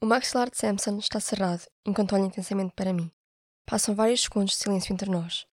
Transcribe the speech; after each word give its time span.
O 0.00 0.06
maxilar 0.06 0.48
de 0.48 0.56
Samson 0.56 0.98
está 0.98 1.18
cerrado 1.18 1.66
enquanto 1.84 2.14
olha 2.14 2.22
intensamente 2.22 2.72
para 2.72 2.92
mim. 2.92 3.10
Passam 3.66 3.96
vários 3.96 4.22
segundos 4.22 4.52
de 4.52 4.58
silêncio 4.58 4.92
entre 4.92 5.10
nós. 5.10 5.44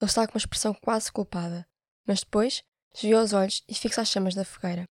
Ele 0.00 0.10
está 0.10 0.26
com 0.26 0.34
uma 0.34 0.38
expressão 0.38 0.74
quase 0.74 1.12
culpada, 1.12 1.64
mas 2.04 2.18
depois 2.18 2.64
desviou 2.92 3.22
os 3.22 3.32
olhos 3.32 3.62
e 3.68 3.74
fixa 3.74 4.02
as 4.02 4.08
chamas 4.08 4.34
da 4.34 4.44
fogueira. 4.44 4.88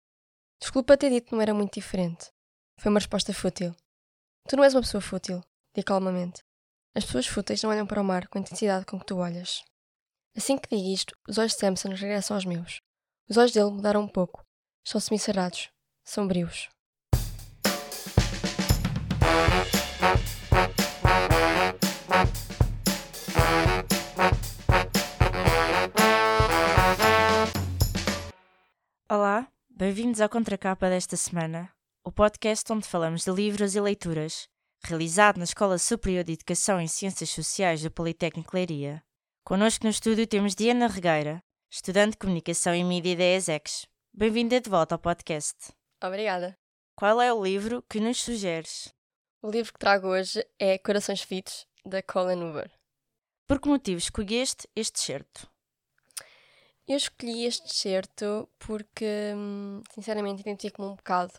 Desculpa 0.62 0.96
ter 0.96 1.10
dito 1.10 1.30
que 1.30 1.34
não 1.34 1.42
era 1.42 1.56
muito 1.56 1.74
diferente. 1.74 2.30
Foi 2.80 2.92
uma 2.92 3.00
resposta 3.00 3.34
fútil. 3.34 3.76
Tu 4.48 4.56
não 4.56 4.64
és 4.64 4.76
uma 4.76 4.82
pessoa 4.82 5.02
fútil, 5.02 5.42
digo 5.74 5.88
calmamente. 5.88 6.44
As 6.96 7.04
pessoas 7.04 7.26
fúteis 7.26 7.64
não 7.64 7.72
olham 7.72 7.88
para 7.88 8.00
o 8.00 8.06
mar 8.06 8.28
com 8.28 8.38
a 8.38 8.42
intensidade 8.42 8.86
com 8.86 9.00
que 9.00 9.08
tu 9.08 9.18
olhas. 9.18 9.64
Assim 10.38 10.56
que 10.56 10.70
digo 10.70 10.94
isto, 10.94 11.16
os 11.28 11.40
olhos 11.40 11.54
de 11.54 11.60
Samson 11.60 11.90
regressam 11.90 12.38
aos 12.38 12.46
meus. 12.46 12.80
Os 13.28 13.38
olhos 13.38 13.54
dele 13.54 13.72
mudaram 13.72 14.02
um 14.02 14.08
pouco. 14.08 14.46
Estão 14.86 15.02
semicerrados, 15.02 15.72
sombrios. 16.06 16.70
Olá, 29.10 29.48
bem-vindos 29.70 30.20
à 30.20 30.28
Contracapa 30.28 30.90
desta 30.90 31.16
semana, 31.16 31.72
o 32.04 32.12
podcast 32.12 32.74
onde 32.74 32.88
falamos 32.88 33.24
de 33.24 33.32
livros 33.32 33.76
e 33.76 33.80
leituras, 33.80 34.50
realizado 34.84 35.38
na 35.38 35.44
Escola 35.44 35.78
Superior 35.78 36.24
de 36.24 36.34
Educação 36.34 36.82
em 36.82 36.88
Ciências 36.88 37.30
Sociais 37.30 37.84
do 37.84 37.92
Politécnico 37.92 38.56
Leiria. 38.56 39.04
Connosco 39.46 39.84
no 39.86 39.92
estúdio 39.92 40.26
temos 40.26 40.56
Diana 40.56 40.88
Regueira, 40.88 41.44
estudante 41.72 42.12
de 42.12 42.18
Comunicação 42.18 42.74
e 42.74 42.84
Mídia 42.84 43.16
da 43.16 43.24
ESEX. 43.24 43.86
Bem-vinda 44.14 44.60
de 44.60 44.70
volta 44.70 44.96
ao 44.96 45.00
podcast. 45.00 45.56
Obrigada. 46.04 46.58
Qual 46.96 47.22
é 47.22 47.32
o 47.32 47.44
livro 47.44 47.84
que 47.90 48.00
nos 48.00 48.20
sugeres? 48.20 48.94
O 49.46 49.52
livro 49.52 49.74
que 49.74 49.80
trago 49.80 50.08
hoje 50.08 50.42
é 50.58 50.78
Corações 50.78 51.22
Fitos, 51.22 51.68
da 51.86 52.02
Colin 52.02 52.42
Hoover. 52.42 52.72
Por 53.46 53.60
que 53.60 53.68
motivo 53.68 53.98
escolheste 53.98 54.70
este 54.74 55.02
certo? 55.02 55.50
Eu 56.88 56.96
escolhi 56.96 57.46
este 57.46 57.76
certo 57.76 58.48
porque, 58.58 59.34
hum, 59.36 59.82
sinceramente, 59.94 60.40
identifico-me 60.40 60.88
um 60.88 60.96
bocado. 60.96 61.34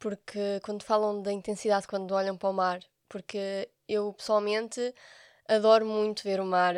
Porque 0.00 0.58
quando 0.64 0.82
falam 0.82 1.22
da 1.22 1.32
intensidade 1.32 1.86
quando 1.86 2.10
olham 2.10 2.36
para 2.36 2.48
o 2.48 2.52
mar, 2.52 2.80
porque 3.08 3.70
eu 3.88 4.12
pessoalmente 4.12 4.92
adoro 5.48 5.86
muito 5.86 6.24
ver 6.24 6.40
o 6.40 6.44
mar, 6.44 6.74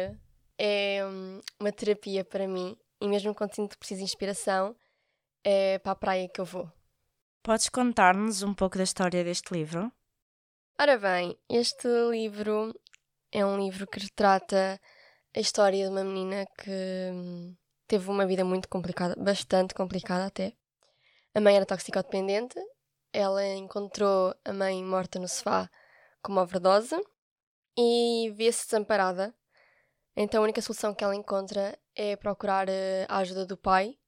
é 0.58 1.06
hum, 1.06 1.40
uma 1.58 1.72
terapia 1.72 2.22
para 2.22 2.46
mim 2.46 2.76
e 3.00 3.08
mesmo 3.08 3.34
quando 3.34 3.54
sinto 3.54 3.70
que 3.70 3.78
preciso 3.78 4.00
de 4.00 4.04
inspiração, 4.04 4.76
é 5.42 5.78
para 5.78 5.92
a 5.92 5.96
praia 5.96 6.28
que 6.28 6.38
eu 6.38 6.44
vou. 6.44 6.70
Podes 7.42 7.70
contar-nos 7.70 8.42
um 8.42 8.52
pouco 8.52 8.76
da 8.76 8.84
história 8.84 9.24
deste 9.24 9.54
livro? 9.54 9.90
Ora 10.80 10.96
bem, 10.96 11.36
este 11.48 11.88
livro 12.08 12.72
é 13.32 13.44
um 13.44 13.58
livro 13.58 13.84
que 13.84 13.98
retrata 13.98 14.80
a 15.34 15.40
história 15.40 15.84
de 15.84 15.90
uma 15.90 16.04
menina 16.04 16.46
que 16.56 16.70
hum, 17.12 17.56
teve 17.88 18.08
uma 18.08 18.24
vida 18.24 18.44
muito 18.44 18.68
complicada, 18.68 19.16
bastante 19.16 19.74
complicada 19.74 20.26
até. 20.26 20.52
A 21.34 21.40
mãe 21.40 21.56
era 21.56 21.66
toxicodependente, 21.66 22.54
ela 23.12 23.44
encontrou 23.44 24.32
a 24.44 24.52
mãe 24.52 24.84
morta 24.84 25.18
no 25.18 25.26
sofá 25.26 25.68
com 26.22 26.30
uma 26.30 26.42
overdose 26.42 26.94
e 27.76 28.30
vê-se 28.36 28.66
desamparada. 28.66 29.34
Então 30.16 30.40
a 30.40 30.44
única 30.44 30.62
solução 30.62 30.94
que 30.94 31.02
ela 31.02 31.16
encontra 31.16 31.76
é 31.96 32.14
procurar 32.14 32.68
eh, 32.68 33.04
a 33.08 33.16
ajuda 33.16 33.44
do 33.44 33.56
pai, 33.56 33.98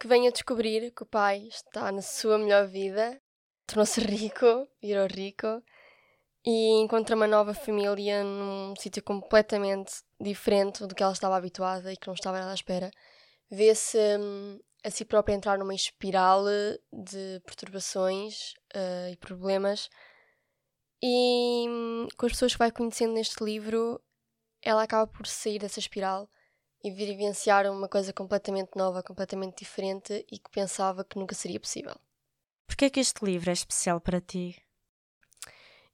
que 0.00 0.08
vem 0.08 0.26
a 0.26 0.32
descobrir 0.32 0.90
que 0.90 1.04
o 1.04 1.06
pai 1.06 1.46
está 1.46 1.92
na 1.92 2.02
sua 2.02 2.36
melhor 2.36 2.66
vida, 2.66 3.22
tornou-se 3.64 4.00
rico, 4.02 4.68
virou 4.82 5.06
rico 5.06 5.62
e 6.44 6.80
encontra 6.82 7.16
uma 7.16 7.26
nova 7.26 7.54
família 7.54 8.22
num 8.22 8.74
sítio 8.76 9.02
completamente 9.02 10.02
diferente 10.20 10.86
do 10.86 10.94
que 10.94 11.02
ela 11.02 11.12
estava 11.12 11.36
habituada 11.36 11.92
e 11.92 11.96
que 11.96 12.06
não 12.06 12.14
estava 12.14 12.38
nada 12.38 12.50
à 12.50 12.54
espera. 12.54 12.90
Vê-se 13.50 13.98
hum, 14.18 14.60
a 14.84 14.90
si 14.90 15.04
própria 15.04 15.34
entrar 15.34 15.58
numa 15.58 15.74
espiral 15.74 16.44
de 16.92 17.40
perturbações 17.46 18.52
uh, 18.76 19.10
e 19.10 19.16
problemas. 19.16 19.88
E 21.02 21.66
hum, 21.66 22.08
com 22.16 22.26
as 22.26 22.32
pessoas 22.32 22.52
que 22.52 22.58
vai 22.58 22.70
conhecendo 22.70 23.14
neste 23.14 23.42
livro, 23.42 23.98
ela 24.60 24.82
acaba 24.82 25.06
por 25.06 25.26
sair 25.26 25.58
dessa 25.58 25.78
espiral 25.78 26.28
e 26.82 26.90
vivenciar 26.90 27.66
uma 27.70 27.88
coisa 27.88 28.12
completamente 28.12 28.76
nova, 28.76 29.02
completamente 29.02 29.60
diferente 29.60 30.26
e 30.30 30.38
que 30.38 30.50
pensava 30.50 31.02
que 31.02 31.18
nunca 31.18 31.34
seria 31.34 31.58
possível. 31.58 31.96
Porquê 32.66 32.86
é 32.86 32.90
que 32.90 33.00
este 33.00 33.24
livro 33.24 33.48
é 33.48 33.52
especial 33.54 34.00
para 34.00 34.20
ti? 34.20 34.63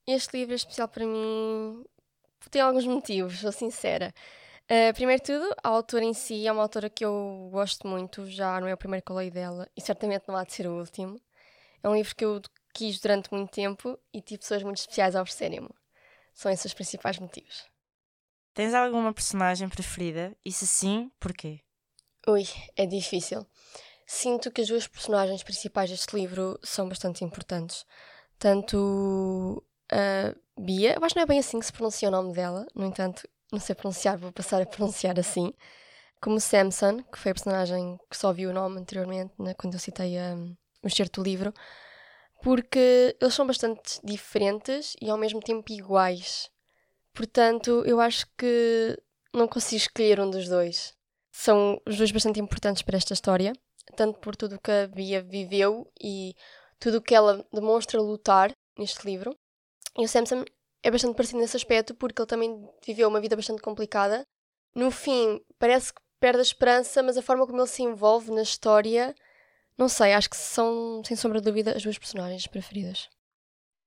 Este 0.06 0.38
livro 0.38 0.54
é 0.54 0.56
especial 0.56 0.88
para 0.88 1.06
mim 1.06 1.84
tem 2.50 2.62
alguns 2.62 2.86
motivos, 2.86 3.38
sou 3.38 3.52
sincera. 3.52 4.14
Uh, 4.64 4.94
primeiro 4.94 5.20
de 5.22 5.32
tudo, 5.32 5.54
a 5.62 5.68
autora 5.68 6.04
em 6.04 6.14
si 6.14 6.46
é 6.46 6.52
uma 6.52 6.62
autora 6.62 6.88
que 6.88 7.04
eu 7.04 7.48
gosto 7.52 7.86
muito, 7.86 8.24
já 8.26 8.60
não 8.60 8.68
é 8.68 8.74
o 8.74 8.78
primeiro 8.78 9.04
que 9.04 9.10
eu 9.10 9.16
leio 9.16 9.30
dela 9.30 9.68
e 9.76 9.80
certamente 9.80 10.24
não 10.28 10.36
há 10.36 10.44
de 10.44 10.52
ser 10.52 10.66
o 10.66 10.78
último. 10.78 11.20
É 11.82 11.88
um 11.88 11.94
livro 11.94 12.14
que 12.14 12.24
eu 12.24 12.40
quis 12.72 13.00
durante 13.00 13.32
muito 13.32 13.50
tempo 13.50 13.98
e 14.12 14.22
tive 14.22 14.38
pessoas 14.38 14.62
muito 14.62 14.78
especiais 14.78 15.16
a 15.16 15.22
oferecerem-me. 15.22 15.70
São 16.32 16.50
esses 16.50 16.66
os 16.66 16.74
principais 16.74 17.18
motivos. 17.18 17.68
Tens 18.54 18.74
alguma 18.74 19.12
personagem 19.12 19.68
preferida? 19.68 20.36
E 20.44 20.52
se 20.52 20.66
sim, 20.66 21.10
porquê? 21.18 21.60
Ui, 22.28 22.44
é 22.76 22.86
difícil. 22.86 23.46
Sinto 24.06 24.50
que 24.50 24.60
as 24.60 24.68
duas 24.68 24.86
personagens 24.86 25.42
principais 25.42 25.90
deste 25.90 26.14
livro 26.14 26.58
são 26.62 26.88
bastante 26.88 27.24
importantes. 27.24 27.84
Tanto 28.38 29.62
a 29.90 30.34
Bia, 30.60 30.94
eu 30.94 31.04
acho 31.04 31.14
que 31.14 31.18
não 31.18 31.24
é 31.24 31.26
bem 31.26 31.38
assim 31.38 31.58
que 31.58 31.66
se 31.66 31.72
pronuncia 31.72 32.08
o 32.08 32.12
nome 32.12 32.32
dela, 32.32 32.66
no 32.74 32.84
entanto, 32.84 33.28
não 33.52 33.58
sei 33.58 33.74
pronunciar, 33.74 34.18
vou 34.18 34.32
passar 34.32 34.60
a 34.62 34.66
pronunciar 34.66 35.18
assim. 35.18 35.52
Como 36.20 36.38
Samson, 36.38 37.02
que 37.02 37.18
foi 37.18 37.32
a 37.32 37.34
personagem 37.34 37.98
que 38.10 38.16
só 38.16 38.32
viu 38.32 38.50
o 38.50 38.52
nome 38.52 38.78
anteriormente, 38.78 39.32
né, 39.38 39.54
quando 39.54 39.74
eu 39.74 39.80
citei 39.80 40.18
um, 40.18 40.54
o 40.82 40.86
excerto 40.86 41.22
do 41.22 41.24
livro, 41.24 41.52
porque 42.42 43.16
eles 43.20 43.34
são 43.34 43.46
bastante 43.46 44.00
diferentes 44.04 44.94
e 45.00 45.08
ao 45.08 45.16
mesmo 45.16 45.40
tempo 45.40 45.72
iguais. 45.72 46.50
Portanto, 47.14 47.82
eu 47.86 48.00
acho 48.00 48.26
que 48.36 48.98
não 49.32 49.48
consigo 49.48 49.76
escolher 49.76 50.20
um 50.20 50.30
dos 50.30 50.48
dois. 50.48 50.94
São 51.32 51.80
os 51.86 51.96
dois 51.96 52.10
bastante 52.10 52.40
importantes 52.40 52.82
para 52.82 52.96
esta 52.96 53.14
história, 53.14 53.52
tanto 53.96 54.18
por 54.20 54.36
tudo 54.36 54.60
que 54.60 54.70
a 54.70 54.86
Bia 54.86 55.22
viveu 55.22 55.90
e 56.00 56.34
tudo 56.78 56.98
o 56.98 57.02
que 57.02 57.14
ela 57.14 57.46
demonstra 57.52 58.00
lutar 58.00 58.52
neste 58.78 59.04
livro, 59.06 59.36
e 59.96 60.04
o 60.04 60.08
Samson 60.08 60.44
é 60.82 60.90
bastante 60.90 61.14
parecido 61.14 61.40
nesse 61.40 61.56
aspecto 61.56 61.94
porque 61.94 62.20
ele 62.20 62.26
também 62.28 62.68
viveu 62.84 63.08
uma 63.08 63.20
vida 63.20 63.36
bastante 63.36 63.62
complicada. 63.62 64.26
No 64.74 64.90
fim, 64.90 65.40
parece 65.58 65.92
que 65.92 66.00
perde 66.18 66.38
a 66.38 66.42
esperança, 66.42 67.02
mas 67.02 67.16
a 67.16 67.22
forma 67.22 67.46
como 67.46 67.60
ele 67.60 67.66
se 67.66 67.82
envolve 67.82 68.30
na 68.30 68.42
história, 68.42 69.14
não 69.76 69.88
sei, 69.88 70.12
acho 70.12 70.30
que 70.30 70.36
são, 70.36 71.02
sem 71.04 71.16
sombra 71.16 71.40
de 71.40 71.46
dúvida, 71.46 71.76
as 71.76 71.82
duas 71.82 71.98
personagens 71.98 72.46
preferidas. 72.46 73.08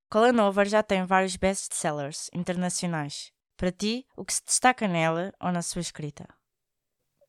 Colin 0.09 0.39
Hoover 0.39 0.67
já 0.67 0.83
tem 0.83 1.05
vários 1.05 1.35
best-sellers 1.35 2.29
internacionais. 2.33 3.31
Para 3.55 3.71
ti, 3.71 4.05
o 4.15 4.25
que 4.25 4.33
se 4.33 4.43
destaca 4.43 4.87
nela 4.87 5.33
ou 5.39 5.51
na 5.51 5.61
sua 5.61 5.81
escrita? 5.81 6.27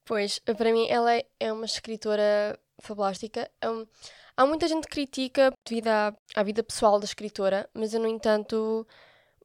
Pois, 0.04 0.38
para 0.38 0.72
mim, 0.72 0.86
ela 0.88 1.12
é 1.40 1.52
uma 1.52 1.64
escritora 1.64 2.58
fabulástica. 2.80 3.50
Um, 3.64 3.86
Há 4.36 4.44
muita 4.44 4.66
gente 4.66 4.88
que 4.88 4.94
critica 4.94 5.52
devido 5.64 5.88
à, 5.88 6.16
à 6.34 6.42
vida 6.42 6.62
pessoal 6.62 6.98
da 6.98 7.04
escritora, 7.04 7.70
mas 7.72 7.94
eu, 7.94 8.00
no 8.00 8.08
entanto, 8.08 8.86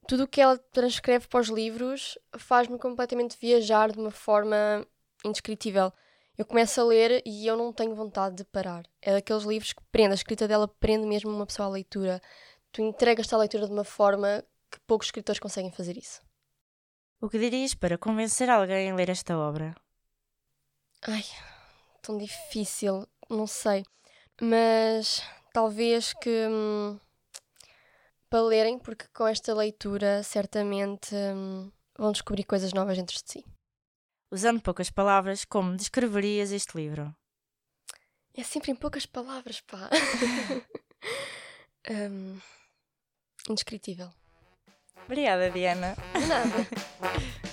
tudo 0.07 0.23
o 0.23 0.27
que 0.27 0.41
ela 0.41 0.57
transcreve 0.57 1.27
para 1.27 1.39
os 1.39 1.47
livros 1.47 2.17
faz-me 2.37 2.79
completamente 2.79 3.37
viajar 3.39 3.91
de 3.91 3.99
uma 3.99 4.09
forma 4.09 4.83
indescritível. 5.23 5.93
Eu 6.35 6.45
começo 6.45 6.81
a 6.81 6.85
ler 6.85 7.21
e 7.23 7.45
eu 7.45 7.55
não 7.55 7.71
tenho 7.71 7.93
vontade 7.93 8.37
de 8.37 8.45
parar. 8.45 8.83
É 9.01 9.13
daqueles 9.13 9.43
livros 9.43 9.73
que 9.73 9.83
prende, 9.91 10.13
a 10.13 10.15
escrita 10.15 10.47
dela 10.47 10.67
prende 10.67 11.05
mesmo 11.05 11.29
uma 11.29 11.45
pessoa 11.45 11.67
à 11.67 11.69
leitura. 11.71 12.19
Tu 12.71 12.81
entregas-te 12.81 13.35
à 13.35 13.37
leitura 13.37 13.67
de 13.67 13.73
uma 13.73 13.83
forma 13.83 14.43
que 14.71 14.79
poucos 14.87 15.07
escritores 15.07 15.39
conseguem 15.39 15.71
fazer 15.71 15.97
isso. 15.97 16.21
O 17.21 17.29
que 17.29 17.37
dirias 17.37 17.75
para 17.75 17.97
convencer 17.97 18.49
alguém 18.49 18.89
a 18.89 18.95
ler 18.95 19.09
esta 19.09 19.37
obra? 19.37 19.75
Ai, 21.01 21.25
tão 22.01 22.17
difícil, 22.17 23.05
não 23.29 23.45
sei. 23.45 23.83
Mas 24.41 25.21
talvez 25.53 26.13
que 26.13 26.47
hum, 26.47 26.99
para 28.29 28.41
lerem, 28.41 28.79
porque 28.79 29.05
com 29.13 29.27
esta 29.27 29.53
leitura 29.53 30.23
certamente 30.23 31.13
hum, 31.13 31.71
vão 31.97 32.11
descobrir 32.11 32.43
coisas 32.43 32.73
novas 32.73 32.97
dentro 32.97 33.15
de 33.15 33.23
si. 33.29 33.45
Usando 34.31 34.61
poucas 34.61 34.89
palavras, 34.89 35.43
como 35.43 35.75
descreverias 35.75 36.51
este 36.51 36.77
livro? 36.77 37.13
É 38.33 38.43
sempre 38.43 38.71
em 38.71 38.75
poucas 38.75 39.05
palavras, 39.05 39.59
pá. 39.61 39.89
um, 41.89 42.39
indescritível. 43.49 44.09
Obrigada, 45.05 45.49
Diana. 45.49 45.95
Nada. 46.27 47.39